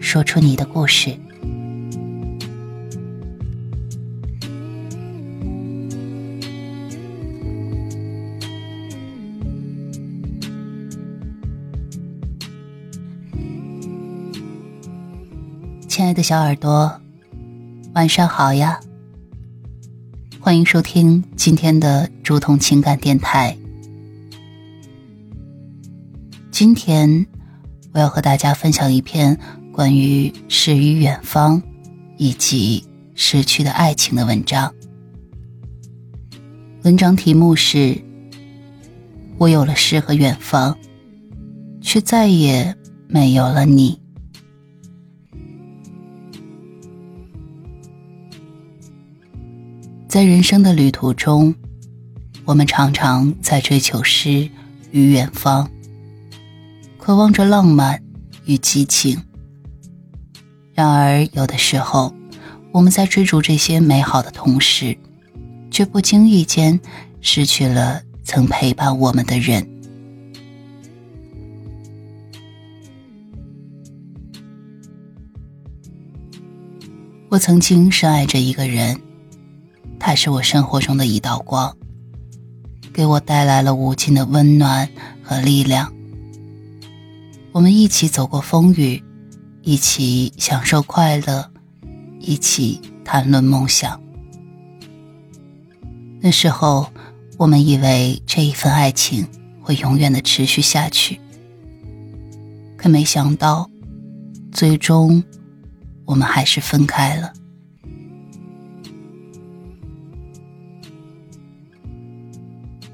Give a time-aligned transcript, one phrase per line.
[0.00, 1.16] 说出你的故事。
[15.86, 17.00] 亲爱的小耳朵，
[17.94, 18.80] 晚上好呀！
[20.40, 23.56] 欢迎收听今天的竹筒情感电台。
[26.50, 27.26] 今天。
[27.94, 29.36] 我要和大家分享一篇
[29.78, 31.62] 关于诗与远方，
[32.16, 32.84] 以及
[33.14, 34.74] 逝去的爱情的文章。
[36.82, 37.96] 文章题目是：
[39.36, 40.76] 我有了诗和远方，
[41.80, 42.74] 却再也
[43.06, 44.00] 没有了你。
[50.08, 51.54] 在人生的旅途中，
[52.44, 54.50] 我们常常在追求诗
[54.90, 55.70] 与远方。
[56.98, 58.02] 渴望着浪漫
[58.44, 59.16] 与激情，
[60.78, 62.14] 然而有的时候，
[62.70, 64.96] 我们在追逐这些美好的同时，
[65.72, 66.78] 却不经意间
[67.20, 69.68] 失去了曾陪伴我们的人。
[77.28, 79.00] 我曾经深爱着一个人，
[79.98, 81.76] 他是我生活中的一道光，
[82.92, 84.88] 给我带来了无尽的温暖
[85.24, 85.92] 和力量。
[87.50, 89.02] 我们一起走过风雨，
[89.68, 91.50] 一起享受快乐，
[92.20, 94.00] 一起谈论梦想。
[96.22, 96.90] 那时候，
[97.36, 99.28] 我们以为这一份爱情
[99.60, 101.20] 会永远的持续下去，
[102.78, 103.68] 可没想到，
[104.50, 105.22] 最终
[106.06, 107.30] 我们还是分开了。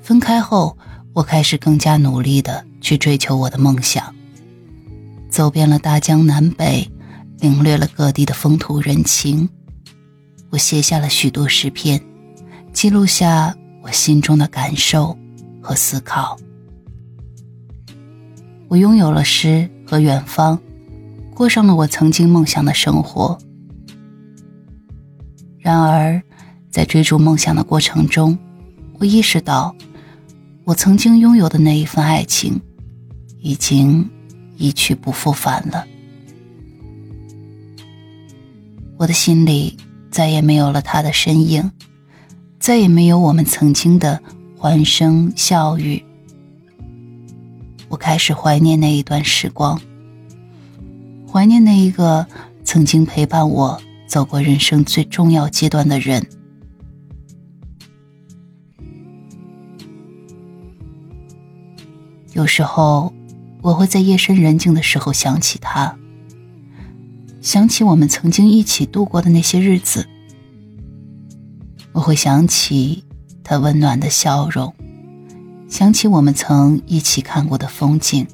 [0.00, 0.78] 分开后，
[1.12, 4.14] 我开始更加努力的去追求我的梦想。
[5.32, 6.86] 走遍了大江南北，
[7.40, 9.48] 领略了各地的风土人情。
[10.50, 11.98] 我写下了许多诗篇，
[12.74, 15.16] 记录下我心中的感受
[15.62, 16.36] 和思考。
[18.68, 20.60] 我拥有了诗和远方，
[21.34, 23.38] 过上了我曾经梦想的生活。
[25.58, 26.22] 然而，
[26.70, 28.38] 在追逐梦想的过程中，
[28.98, 29.74] 我意识到，
[30.64, 32.60] 我曾经拥有的那一份爱情，
[33.38, 34.06] 已经。
[34.56, 35.84] 一去不复返了，
[38.96, 39.76] 我的心里
[40.10, 41.70] 再也没有了他的身影，
[42.60, 44.22] 再也没有我们曾经的
[44.56, 46.04] 欢声笑语。
[47.88, 49.80] 我开始怀念那一段时光，
[51.30, 52.26] 怀念那一个
[52.62, 56.24] 曾经陪伴我走过人生最重要阶段的人。
[62.34, 63.12] 有时候。
[63.62, 65.96] 我会在夜深人静的时候想起他，
[67.40, 70.06] 想起我们曾经一起度过的那些日子。
[71.92, 73.04] 我会想起
[73.44, 74.74] 他温暖的笑容，
[75.68, 78.26] 想起我们曾一起看过的风景，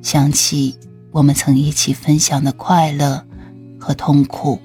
[0.00, 0.78] 想起
[1.10, 3.26] 我们曾一起分享的快乐
[3.80, 4.60] 和痛苦。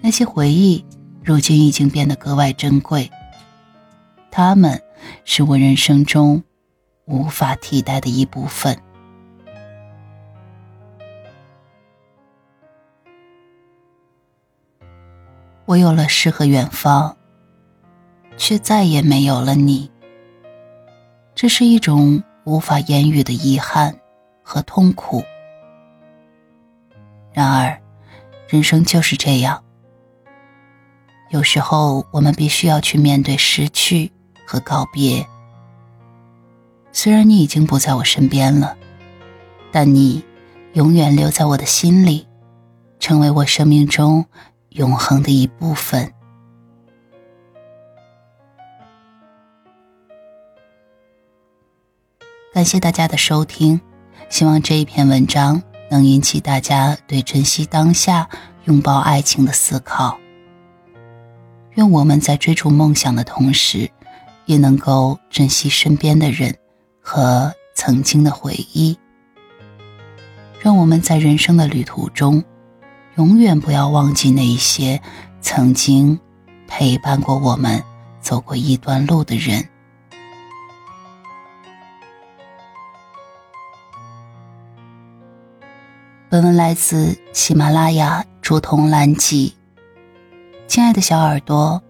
[0.00, 0.84] 那些回忆
[1.22, 3.08] 如今已经变得格外珍贵，
[4.32, 4.82] 他们
[5.24, 6.42] 是我人生中。
[7.12, 8.74] 无法替代的一部分。
[15.66, 17.14] 我有了诗和远方，
[18.38, 19.90] 却再也没有了你。
[21.34, 23.94] 这是一种无法言语的遗憾
[24.42, 25.22] 和痛苦。
[27.34, 27.78] 然而，
[28.48, 29.62] 人生就是这样。
[31.28, 34.10] 有时候，我们必须要去面对失去
[34.46, 35.26] 和告别。
[36.94, 38.76] 虽然你已经不在我身边了，
[39.72, 40.22] 但你
[40.74, 42.26] 永远留在我的心里，
[43.00, 44.26] 成为我生命中
[44.68, 46.12] 永恒的一部分。
[52.52, 53.80] 感谢大家的收听，
[54.28, 58.28] 希望这一篇文章能引起大家对珍惜当下、
[58.66, 60.18] 拥抱爱情的思考。
[61.76, 63.90] 愿我们在追逐梦想的同时，
[64.44, 66.54] 也能够珍惜身边的人。
[67.02, 68.96] 和曾经的回忆。
[70.60, 72.42] 让我们在人生的旅途中，
[73.16, 75.02] 永远不要忘记那一些
[75.40, 76.18] 曾经
[76.68, 77.82] 陪伴过我们
[78.20, 79.68] 走过一段路的人。
[86.30, 89.54] 本文来自喜马拉雅竹筒蓝记。
[90.66, 91.82] 亲爱的小耳朵，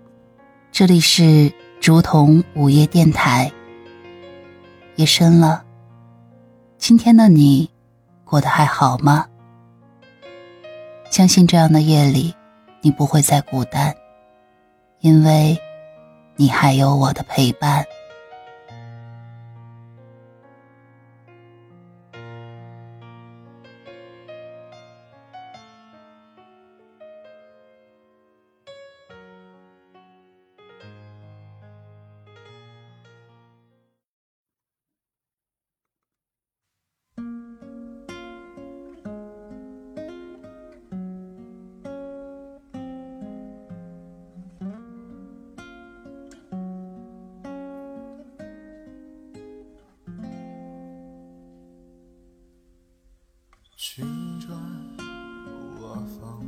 [0.72, 3.52] 这里是竹筒午夜电台。
[5.02, 5.64] 夜深了，
[6.78, 7.68] 今天的你
[8.24, 9.26] 过得还好吗？
[11.10, 12.32] 相信这样的夜里，
[12.82, 13.92] 你不会再孤单，
[15.00, 15.60] 因为
[16.36, 17.84] 你还有我的陪伴。
[53.94, 54.06] 旋
[54.40, 54.58] 转
[55.82, 56.42] 瓦房，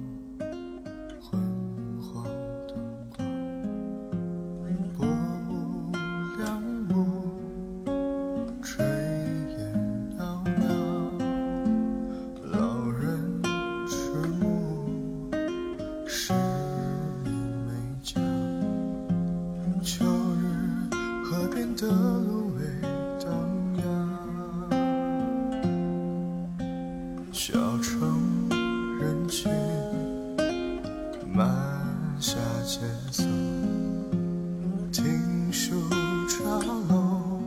[27.37, 27.53] 小
[27.83, 28.49] 城
[29.01, 29.51] 人群，
[31.35, 31.45] 慢
[32.21, 32.79] 下节
[33.11, 33.25] 奏，
[34.93, 35.75] 听书
[36.29, 36.45] 茶
[36.89, 37.41] 楼，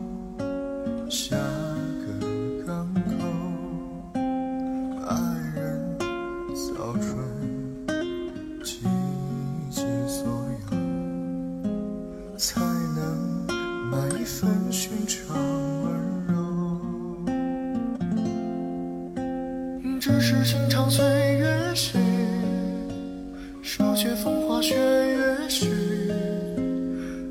[1.10, 2.06] 下个
[2.68, 4.20] 港口，
[5.08, 5.16] 爱
[5.56, 5.98] 人
[6.54, 7.18] 早春，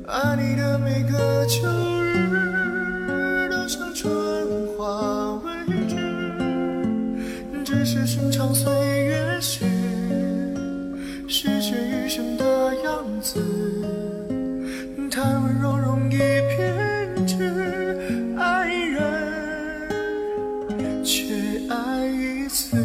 [0.07, 1.67] 爱你的每个秋
[2.01, 4.09] 日都像春
[4.77, 5.51] 花未
[5.85, 5.97] 知。
[7.65, 8.71] 只是寻常岁
[9.03, 9.65] 月许，
[11.27, 13.41] 续写余生的样子，
[15.11, 16.15] 太温柔容易
[16.55, 19.03] 偏执，爱人
[21.03, 22.76] 却爱一次。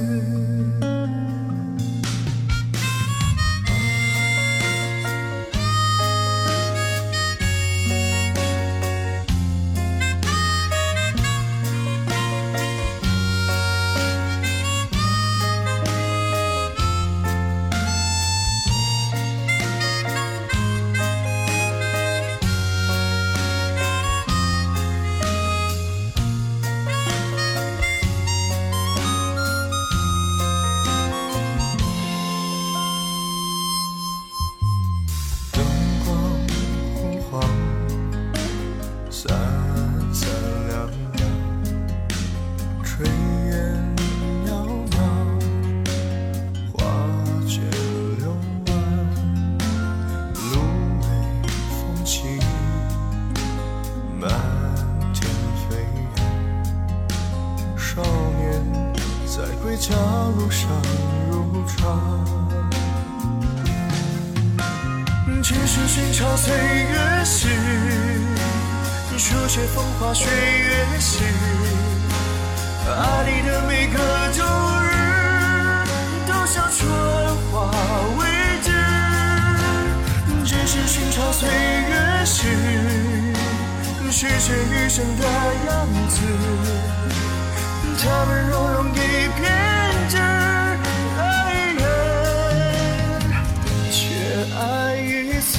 [59.63, 59.95] 回家
[60.37, 60.69] 路上
[61.31, 62.25] 如常，
[65.41, 67.47] 只是寻常岁月事，
[69.17, 71.23] 书写风花雪月事，
[72.89, 73.99] 爱你的每个
[74.37, 74.45] 冬
[74.83, 74.91] 日
[76.27, 76.91] 都像春
[77.53, 77.71] 花
[78.19, 78.21] 未
[78.65, 78.67] 知，
[80.45, 82.49] 只是寻常岁月事，
[84.11, 85.23] 续写余生的
[85.69, 86.19] 样子。
[88.05, 88.97] 他们容容易
[89.39, 89.41] 偏
[90.09, 90.17] 执，
[91.21, 91.23] 爱
[91.79, 91.81] 人
[93.93, 94.03] 却
[94.59, 94.61] 爱
[94.97, 95.53] 一次。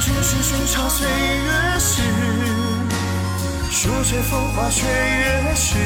[0.00, 2.02] 只是寻常岁月事，
[3.70, 5.78] 书写风花雪月事。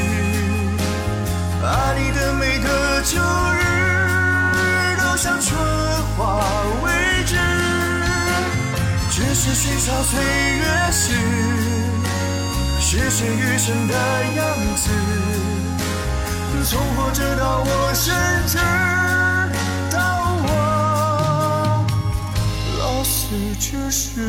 [1.62, 3.21] 爱你的每个秋
[3.53, 3.62] 日，
[4.97, 5.55] 都像春
[6.17, 6.41] 花
[6.83, 6.87] 未
[7.26, 7.37] 知。
[9.11, 11.12] 只是寻常岁月事。
[12.88, 13.95] 诗写余生的
[14.37, 14.88] 样子？
[16.71, 18.14] 从活着到我深
[18.47, 18.59] 知
[19.90, 19.99] 到
[20.45, 21.85] 我
[22.78, 23.26] 老死
[23.59, 24.21] 之时。